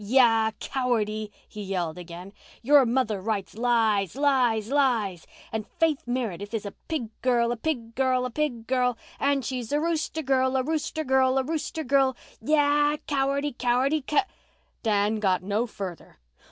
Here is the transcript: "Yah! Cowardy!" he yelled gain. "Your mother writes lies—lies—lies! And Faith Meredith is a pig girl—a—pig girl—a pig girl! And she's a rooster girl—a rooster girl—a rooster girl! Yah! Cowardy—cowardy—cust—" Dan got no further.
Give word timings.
"Yah! 0.03 0.49
Cowardy!" 0.59 1.31
he 1.47 1.61
yelled 1.61 2.03
gain. 2.07 2.33
"Your 2.63 2.87
mother 2.87 3.21
writes 3.21 3.53
lies—lies—lies! 3.55 5.27
And 5.51 5.67
Faith 5.79 6.07
Meredith 6.07 6.55
is 6.55 6.65
a 6.65 6.71
pig 6.87 7.09
girl—a—pig 7.21 7.93
girl—a 7.93 8.31
pig 8.31 8.65
girl! 8.65 8.97
And 9.19 9.45
she's 9.45 9.71
a 9.71 9.79
rooster 9.79 10.23
girl—a 10.23 10.63
rooster 10.63 11.03
girl—a 11.03 11.43
rooster 11.43 11.83
girl! 11.83 12.17
Yah! 12.41 12.97
Cowardy—cowardy—cust—" 13.05 14.25
Dan 14.81 15.19
got 15.19 15.43
no 15.43 15.67
further. 15.67 16.17